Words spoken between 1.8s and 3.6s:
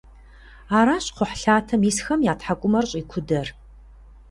исхэм я тхьэкӏумэр щӏикудэр.